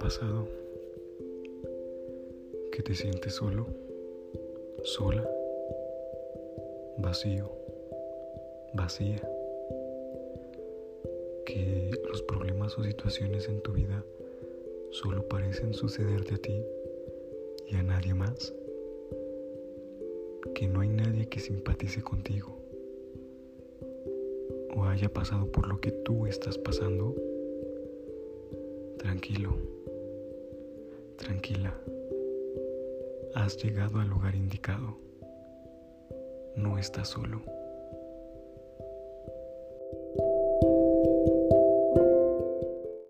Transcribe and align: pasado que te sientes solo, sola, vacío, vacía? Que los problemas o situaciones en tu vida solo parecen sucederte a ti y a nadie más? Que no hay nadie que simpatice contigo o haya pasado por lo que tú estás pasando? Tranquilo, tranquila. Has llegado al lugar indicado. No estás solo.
pasado 0.00 0.48
que 2.72 2.82
te 2.82 2.94
sientes 2.94 3.34
solo, 3.34 3.66
sola, 4.82 5.28
vacío, 6.98 7.50
vacía? 8.72 9.20
Que 11.44 11.90
los 12.08 12.22
problemas 12.22 12.78
o 12.78 12.84
situaciones 12.84 13.48
en 13.48 13.60
tu 13.60 13.72
vida 13.72 14.04
solo 14.90 15.28
parecen 15.28 15.74
sucederte 15.74 16.34
a 16.34 16.38
ti 16.38 16.64
y 17.68 17.76
a 17.76 17.82
nadie 17.82 18.14
más? 18.14 18.54
Que 20.54 20.66
no 20.66 20.80
hay 20.80 20.88
nadie 20.88 21.28
que 21.28 21.40
simpatice 21.40 22.02
contigo 22.02 22.56
o 24.74 24.84
haya 24.84 25.12
pasado 25.12 25.46
por 25.52 25.68
lo 25.68 25.80
que 25.80 25.90
tú 25.90 26.26
estás 26.26 26.56
pasando? 26.58 27.14
Tranquilo, 29.20 29.54
tranquila. 31.18 31.74
Has 33.34 33.62
llegado 33.62 34.00
al 34.00 34.08
lugar 34.08 34.34
indicado. 34.34 34.96
No 36.56 36.78
estás 36.78 37.08
solo. 37.08 37.42